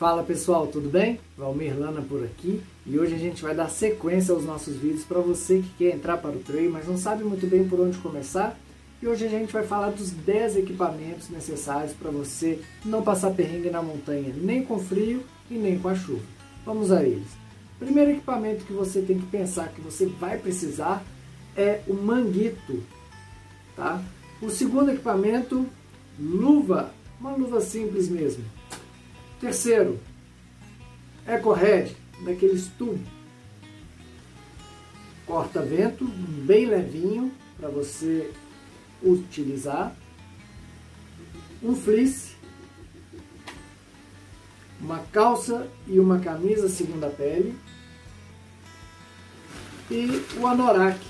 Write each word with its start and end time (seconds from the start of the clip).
Fala 0.00 0.22
pessoal, 0.22 0.66
tudo 0.66 0.88
bem? 0.88 1.20
Valmir 1.36 1.78
Lana 1.78 2.00
por 2.00 2.24
aqui 2.24 2.62
e 2.86 2.98
hoje 2.98 3.14
a 3.14 3.18
gente 3.18 3.42
vai 3.42 3.54
dar 3.54 3.68
sequência 3.68 4.32
aos 4.32 4.46
nossos 4.46 4.74
vídeos 4.74 5.04
para 5.04 5.20
você 5.20 5.58
que 5.58 5.68
quer 5.76 5.94
entrar 5.94 6.16
para 6.16 6.30
o 6.30 6.38
trail, 6.38 6.70
mas 6.70 6.88
não 6.88 6.96
sabe 6.96 7.22
muito 7.22 7.46
bem 7.46 7.68
por 7.68 7.78
onde 7.78 7.98
começar. 7.98 8.58
E 9.02 9.06
hoje 9.06 9.26
a 9.26 9.28
gente 9.28 9.52
vai 9.52 9.62
falar 9.62 9.90
dos 9.90 10.10
10 10.10 10.56
equipamentos 10.56 11.28
necessários 11.28 11.92
para 11.92 12.10
você 12.10 12.62
não 12.82 13.02
passar 13.02 13.32
perrengue 13.32 13.68
na 13.68 13.82
montanha, 13.82 14.32
nem 14.34 14.64
com 14.64 14.78
frio 14.78 15.22
e 15.50 15.54
nem 15.56 15.78
com 15.78 15.90
a 15.90 15.94
chuva. 15.94 16.24
Vamos 16.64 16.90
a 16.90 17.04
eles. 17.04 17.28
Primeiro 17.78 18.12
equipamento 18.12 18.64
que 18.64 18.72
você 18.72 19.02
tem 19.02 19.18
que 19.18 19.26
pensar 19.26 19.68
que 19.68 19.82
você 19.82 20.06
vai 20.06 20.38
precisar 20.38 21.04
é 21.54 21.82
o 21.86 21.92
manguito. 21.92 22.82
Tá? 23.76 24.02
O 24.40 24.48
segundo 24.48 24.92
equipamento, 24.92 25.66
luva, 26.18 26.90
uma 27.20 27.36
luva 27.36 27.60
simples 27.60 28.08
mesmo 28.08 28.42
Terceiro, 29.40 29.98
EcoRed, 31.26 31.96
daqueles 32.26 32.66
tubos. 32.76 33.00
Corta-vento, 35.24 36.04
bem 36.04 36.66
levinho 36.66 37.32
para 37.56 37.70
você 37.70 38.30
utilizar. 39.02 39.96
Um 41.62 41.74
fleece, 41.74 42.36
uma 44.78 44.98
calça 45.10 45.66
e 45.86 45.98
uma 45.98 46.18
camisa 46.18 46.68
segunda 46.68 47.08
pele. 47.08 47.56
E 49.90 50.22
o 50.38 50.46
anorak, 50.46 51.00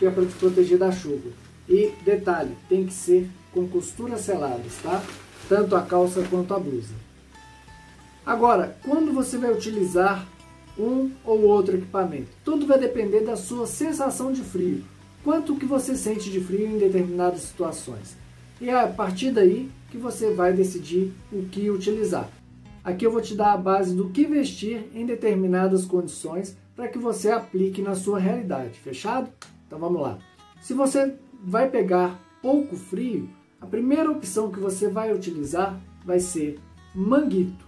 que 0.00 0.06
é 0.06 0.10
para 0.10 0.26
te 0.26 0.34
proteger 0.34 0.78
da 0.78 0.90
chuva. 0.90 1.30
E 1.68 1.92
detalhe, 2.04 2.56
tem 2.68 2.84
que 2.84 2.92
ser 2.92 3.30
com 3.52 3.68
costuras 3.68 4.22
seladas, 4.22 4.72
tá? 4.82 5.00
Tanto 5.48 5.76
a 5.76 5.82
calça 5.82 6.26
quanto 6.28 6.52
a 6.54 6.58
blusa. 6.58 7.07
Agora, 8.28 8.76
quando 8.84 9.10
você 9.10 9.38
vai 9.38 9.50
utilizar 9.50 10.28
um 10.78 11.10
ou 11.24 11.44
outro 11.44 11.78
equipamento? 11.78 12.28
Tudo 12.44 12.66
vai 12.66 12.78
depender 12.78 13.20
da 13.20 13.36
sua 13.36 13.66
sensação 13.66 14.30
de 14.30 14.42
frio. 14.42 14.84
Quanto 15.24 15.56
que 15.56 15.64
você 15.64 15.96
sente 15.96 16.30
de 16.30 16.38
frio 16.38 16.66
em 16.66 16.76
determinadas 16.76 17.40
situações. 17.40 18.18
E 18.60 18.68
é 18.68 18.78
a 18.78 18.86
partir 18.86 19.30
daí 19.30 19.70
que 19.90 19.96
você 19.96 20.30
vai 20.34 20.52
decidir 20.52 21.10
o 21.32 21.44
que 21.44 21.70
utilizar. 21.70 22.28
Aqui 22.84 23.06
eu 23.06 23.10
vou 23.10 23.22
te 23.22 23.34
dar 23.34 23.54
a 23.54 23.56
base 23.56 23.96
do 23.96 24.10
que 24.10 24.26
vestir 24.26 24.90
em 24.94 25.06
determinadas 25.06 25.86
condições 25.86 26.54
para 26.76 26.86
que 26.86 26.98
você 26.98 27.30
aplique 27.30 27.80
na 27.80 27.94
sua 27.94 28.18
realidade. 28.18 28.78
Fechado? 28.78 29.30
Então 29.66 29.78
vamos 29.78 30.02
lá. 30.02 30.18
Se 30.60 30.74
você 30.74 31.14
vai 31.42 31.70
pegar 31.70 32.20
pouco 32.42 32.76
frio, 32.76 33.26
a 33.58 33.64
primeira 33.64 34.10
opção 34.10 34.50
que 34.50 34.60
você 34.60 34.86
vai 34.86 35.14
utilizar 35.14 35.80
vai 36.04 36.20
ser 36.20 36.60
manguito. 36.94 37.67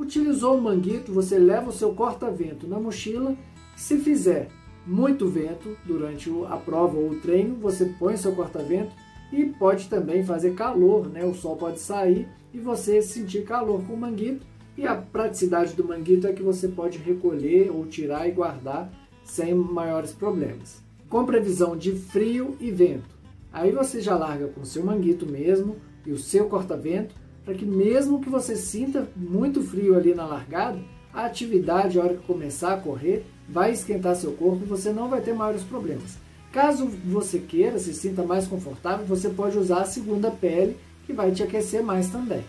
Utilizou 0.00 0.56
o 0.56 0.62
manguito, 0.62 1.12
você 1.12 1.38
leva 1.38 1.68
o 1.68 1.72
seu 1.72 1.92
corta-vento 1.92 2.66
na 2.66 2.80
mochila. 2.80 3.36
Se 3.76 3.98
fizer 3.98 4.48
muito 4.86 5.28
vento 5.28 5.76
durante 5.84 6.32
a 6.48 6.56
prova 6.56 6.96
ou 6.96 7.10
o 7.10 7.20
treino, 7.20 7.56
você 7.56 7.84
põe 7.84 8.16
seu 8.16 8.34
corta-vento 8.34 8.92
e 9.30 9.44
pode 9.44 9.90
também 9.90 10.24
fazer 10.24 10.54
calor, 10.54 11.06
né? 11.06 11.22
O 11.26 11.34
sol 11.34 11.54
pode 11.54 11.80
sair 11.80 12.26
e 12.50 12.58
você 12.58 13.02
sentir 13.02 13.44
calor 13.44 13.82
com 13.84 13.92
o 13.92 14.00
manguito. 14.00 14.46
E 14.74 14.86
a 14.86 14.96
praticidade 14.96 15.74
do 15.74 15.86
manguito 15.86 16.26
é 16.26 16.32
que 16.32 16.42
você 16.42 16.66
pode 16.66 16.96
recolher 16.96 17.70
ou 17.70 17.84
tirar 17.84 18.26
e 18.26 18.32
guardar 18.32 18.90
sem 19.22 19.54
maiores 19.54 20.12
problemas. 20.12 20.82
Com 21.10 21.26
previsão 21.26 21.76
de 21.76 21.92
frio 21.92 22.56
e 22.58 22.70
vento. 22.70 23.14
Aí 23.52 23.70
você 23.70 24.00
já 24.00 24.16
larga 24.16 24.48
com 24.48 24.64
seu 24.64 24.82
manguito 24.82 25.30
mesmo 25.30 25.76
e 26.06 26.10
o 26.10 26.18
seu 26.18 26.46
corta-vento 26.46 27.14
para 27.44 27.54
que 27.54 27.64
mesmo 27.64 28.20
que 28.20 28.28
você 28.28 28.56
sinta 28.56 29.08
muito 29.16 29.62
frio 29.62 29.96
ali 29.96 30.14
na 30.14 30.26
largada, 30.26 30.78
a 31.12 31.26
atividade, 31.26 31.98
a 31.98 32.02
hora 32.02 32.14
que 32.14 32.26
começar 32.26 32.74
a 32.74 32.80
correr, 32.80 33.24
vai 33.48 33.72
esquentar 33.72 34.14
seu 34.14 34.32
corpo 34.32 34.62
e 34.62 34.68
você 34.68 34.92
não 34.92 35.08
vai 35.08 35.20
ter 35.20 35.34
maiores 35.34 35.62
problemas. 35.62 36.18
Caso 36.52 36.86
você 37.04 37.38
queira, 37.38 37.78
se 37.78 37.94
sinta 37.94 38.22
mais 38.22 38.46
confortável, 38.46 39.06
você 39.06 39.28
pode 39.28 39.58
usar 39.58 39.82
a 39.82 39.86
segunda 39.86 40.30
pele, 40.30 40.76
que 41.06 41.12
vai 41.12 41.32
te 41.32 41.42
aquecer 41.42 41.82
mais 41.82 42.10
também. 42.10 42.44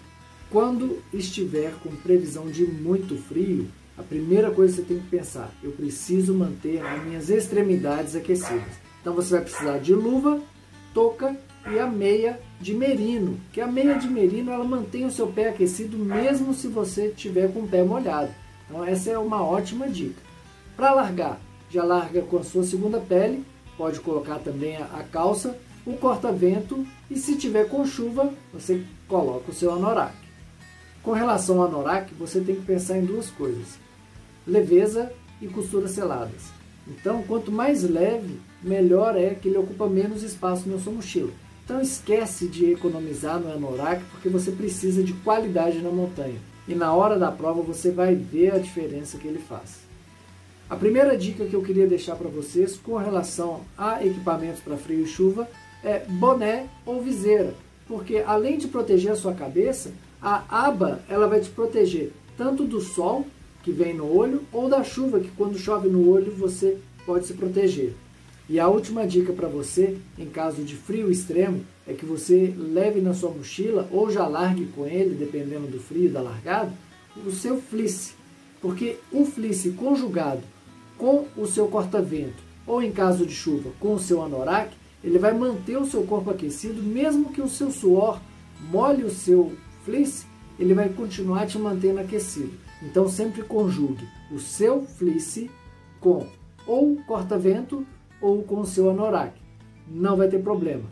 Quando 0.49 1.01
estiver 1.13 1.73
com 1.81 1.89
previsão 1.95 2.47
de 2.47 2.65
muito 2.65 3.15
frio, 3.15 3.67
a 3.97 4.03
primeira 4.03 4.51
coisa 4.51 4.73
que 4.73 4.81
você 4.81 4.93
tem 4.93 4.99
que 4.99 5.09
pensar, 5.09 5.51
eu 5.63 5.71
preciso 5.71 6.33
manter 6.33 6.83
as 6.85 7.03
minhas 7.03 7.29
extremidades 7.29 8.15
aquecidas. 8.15 8.73
Então 8.99 9.13
você 9.13 9.35
vai 9.35 9.41
precisar 9.43 9.77
de 9.77 9.93
luva, 9.93 10.41
touca 10.93 11.35
e 11.69 11.79
a 11.79 11.85
meia 11.85 12.39
de 12.59 12.73
merino, 12.73 13.39
que 13.51 13.61
a 13.61 13.67
meia 13.67 13.95
de 13.95 14.07
merino 14.07 14.51
ela 14.51 14.63
mantém 14.63 15.05
o 15.05 15.11
seu 15.11 15.27
pé 15.27 15.49
aquecido 15.49 15.97
mesmo 15.97 16.53
se 16.53 16.67
você 16.67 17.09
tiver 17.09 17.51
com 17.51 17.61
o 17.61 17.67
pé 17.67 17.83
molhado. 17.83 18.31
Então 18.65 18.83
essa 18.83 19.11
é 19.11 19.17
uma 19.17 19.43
ótima 19.43 19.87
dica. 19.87 20.21
Para 20.75 20.93
largar, 20.93 21.39
já 21.69 21.83
larga 21.83 22.21
com 22.21 22.37
a 22.37 22.43
sua 22.43 22.63
segunda 22.63 22.99
pele, 22.99 23.45
pode 23.77 23.99
colocar 23.99 24.39
também 24.39 24.77
a, 24.77 25.03
calça, 25.11 25.57
o 25.85 25.93
corta-vento 25.93 26.85
e 27.09 27.17
se 27.17 27.35
tiver 27.35 27.67
com 27.67 27.85
chuva, 27.85 28.33
você 28.53 28.83
coloca 29.07 29.51
o 29.51 29.53
seu 29.53 29.71
anorak. 29.71 30.15
Com 31.03 31.11
relação 31.13 31.61
ao 31.61 31.67
anorak, 31.67 32.13
você 32.13 32.39
tem 32.41 32.55
que 32.55 32.65
pensar 32.65 32.97
em 32.97 33.05
duas 33.05 33.29
coisas: 33.29 33.79
leveza 34.45 35.11
e 35.41 35.47
costuras 35.47 35.91
seladas. 35.91 36.51
Então, 36.87 37.23
quanto 37.23 37.51
mais 37.51 37.83
leve, 37.83 38.39
melhor 38.61 39.15
é 39.15 39.33
que 39.33 39.47
ele 39.47 39.57
ocupa 39.57 39.87
menos 39.87 40.23
espaço 40.23 40.69
na 40.69 40.79
sua 40.79 40.93
mochila. 40.93 41.31
Então 41.63 41.81
esquece 41.81 42.47
de 42.47 42.71
economizar 42.71 43.39
no 43.39 43.51
anorak 43.51 44.03
porque 44.11 44.29
você 44.29 44.51
precisa 44.51 45.03
de 45.03 45.13
qualidade 45.13 45.79
na 45.79 45.89
montanha. 45.89 46.39
E 46.67 46.75
na 46.75 46.93
hora 46.93 47.17
da 47.17 47.31
prova 47.31 47.61
você 47.61 47.91
vai 47.91 48.15
ver 48.15 48.53
a 48.53 48.57
diferença 48.57 49.17
que 49.17 49.27
ele 49.27 49.39
faz. 49.39 49.81
A 50.69 50.75
primeira 50.75 51.17
dica 51.17 51.45
que 51.45 51.53
eu 51.53 51.61
queria 51.61 51.85
deixar 51.85 52.15
para 52.15 52.29
vocês 52.29 52.77
com 52.77 52.95
relação 52.95 53.61
a 53.77 54.05
equipamentos 54.05 54.61
para 54.61 54.77
frio 54.77 55.03
e 55.03 55.07
chuva 55.07 55.47
é 55.83 55.99
boné 56.07 56.67
ou 56.85 57.01
viseira, 57.01 57.53
porque 57.87 58.23
além 58.25 58.57
de 58.57 58.67
proteger 58.67 59.11
a 59.11 59.15
sua 59.15 59.33
cabeça, 59.33 59.91
a 60.21 60.67
aba 60.67 61.01
ela 61.09 61.27
vai 61.27 61.41
te 61.41 61.49
proteger 61.49 62.13
tanto 62.37 62.63
do 62.63 62.79
sol 62.79 63.27
que 63.63 63.71
vem 63.71 63.93
no 63.93 64.15
olho 64.15 64.43
ou 64.51 64.69
da 64.69 64.83
chuva 64.83 65.19
que 65.19 65.29
quando 65.31 65.59
chove 65.59 65.89
no 65.89 66.09
olho 66.09 66.31
você 66.31 66.77
pode 67.05 67.25
se 67.25 67.33
proteger. 67.33 67.93
E 68.51 68.59
a 68.59 68.67
última 68.67 69.07
dica 69.07 69.31
para 69.31 69.47
você, 69.47 69.97
em 70.19 70.25
caso 70.25 70.61
de 70.61 70.75
frio 70.75 71.09
extremo, 71.09 71.63
é 71.87 71.93
que 71.93 72.05
você 72.05 72.53
leve 72.57 72.99
na 72.99 73.13
sua 73.13 73.31
mochila 73.31 73.87
ou 73.89 74.11
já 74.11 74.27
largue 74.27 74.65
com 74.75 74.85
ele, 74.85 75.15
dependendo 75.15 75.67
do 75.67 75.79
frio 75.79 76.11
da 76.11 76.21
largada, 76.21 76.73
o 77.25 77.31
seu 77.31 77.61
fleece. 77.61 78.11
Porque 78.61 78.97
o 79.09 79.23
fleece 79.23 79.69
conjugado 79.69 80.41
com 80.97 81.27
o 81.37 81.47
seu 81.47 81.69
corta-vento 81.69 82.43
ou 82.67 82.83
em 82.83 82.91
caso 82.91 83.25
de 83.25 83.33
chuva 83.33 83.71
com 83.79 83.93
o 83.93 83.99
seu 83.99 84.21
anorak, 84.21 84.75
ele 85.01 85.17
vai 85.17 85.33
manter 85.33 85.77
o 85.77 85.85
seu 85.85 86.03
corpo 86.03 86.29
aquecido, 86.29 86.83
mesmo 86.83 87.31
que 87.31 87.41
o 87.41 87.47
seu 87.47 87.71
suor 87.71 88.19
molhe 88.69 89.05
o 89.05 89.09
seu 89.09 89.53
fleece, 89.85 90.25
ele 90.59 90.73
vai 90.73 90.89
continuar 90.89 91.47
te 91.47 91.57
mantendo 91.57 92.01
aquecido. 92.01 92.51
Então 92.83 93.07
sempre 93.07 93.43
conjugue 93.43 94.05
o 94.29 94.39
seu 94.39 94.83
fleece 94.83 95.49
com 96.01 96.27
ou 96.67 96.97
corta-vento 97.07 97.87
ou 98.21 98.43
com 98.43 98.61
o 98.61 98.65
seu 98.65 98.89
anorak. 98.89 99.33
Não 99.87 100.15
vai 100.15 100.27
ter 100.27 100.41
problema. 100.41 100.83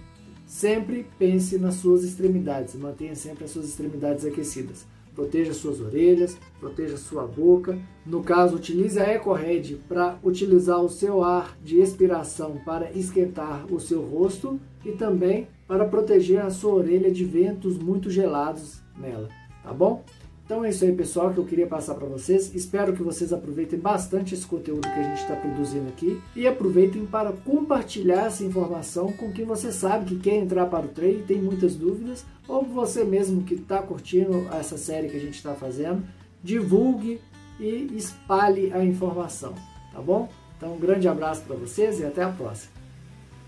Sempre 0.45 1.05
pense 1.19 1.59
nas 1.59 1.75
suas 1.75 2.03
extremidades, 2.03 2.73
mantenha 2.75 3.15
sempre 3.15 3.45
as 3.45 3.51
suas 3.51 3.67
extremidades 3.69 4.25
aquecidas. 4.25 4.85
Proteja 5.13 5.53
suas 5.53 5.79
orelhas, 5.81 6.37
proteja 6.59 6.97
sua 6.97 7.27
boca. 7.27 7.77
No 8.05 8.23
caso, 8.23 8.55
utilize 8.55 8.99
a 8.99 9.13
EcoRed 9.13 9.81
para 9.87 10.17
utilizar 10.23 10.81
o 10.81 10.89
seu 10.89 11.23
ar 11.23 11.57
de 11.63 11.79
expiração 11.79 12.57
para 12.65 12.91
esquentar 12.93 13.65
o 13.71 13.79
seu 13.79 14.01
rosto 14.01 14.59
e 14.83 14.91
também 14.93 15.47
para 15.67 15.85
proteger 15.85 16.41
a 16.41 16.49
sua 16.49 16.73
orelha 16.73 17.11
de 17.11 17.25
ventos 17.25 17.77
muito 17.77 18.09
gelados 18.09 18.81
nela, 18.97 19.29
tá 19.61 19.71
bom? 19.71 20.03
Então 20.49 20.65
é 20.65 20.71
isso 20.71 20.83
aí, 20.83 20.91
pessoal, 20.91 21.31
que 21.31 21.37
eu 21.37 21.45
queria 21.45 21.67
passar 21.67 21.93
para 21.93 22.07
vocês. 22.07 22.55
Espero 22.55 22.93
que 22.93 23.03
vocês 23.03 23.31
aproveitem 23.31 23.77
bastante 23.77 24.33
esse 24.33 24.47
conteúdo 24.47 24.81
que 24.81 24.99
a 24.99 25.03
gente 25.03 25.21
está 25.21 25.35
produzindo 25.35 25.87
aqui 25.89 26.19
e 26.35 26.47
aproveitem 26.47 27.05
para 27.05 27.31
compartilhar 27.31 28.25
essa 28.25 28.43
informação 28.43 29.13
com 29.13 29.31
quem 29.31 29.45
você 29.45 29.71
sabe 29.71 30.05
que 30.05 30.17
quer 30.17 30.37
entrar 30.37 30.65
para 30.65 30.87
o 30.87 30.89
trail 30.89 31.19
e 31.19 31.21
tem 31.21 31.39
muitas 31.39 31.75
dúvidas, 31.75 32.25
ou 32.47 32.65
você 32.65 33.03
mesmo 33.03 33.43
que 33.43 33.53
está 33.53 33.79
curtindo 33.83 34.47
essa 34.51 34.75
série 34.75 35.07
que 35.07 35.17
a 35.17 35.21
gente 35.21 35.35
está 35.35 35.53
fazendo, 35.53 36.01
divulgue 36.43 37.21
e 37.59 37.87
espalhe 37.95 38.73
a 38.73 38.83
informação, 38.83 39.53
tá 39.93 40.01
bom? 40.01 40.29
Então 40.57 40.73
um 40.73 40.79
grande 40.79 41.07
abraço 41.07 41.43
para 41.43 41.57
vocês 41.57 41.99
e 41.99 42.05
até 42.05 42.23
a 42.23 42.29
próxima. 42.29 42.78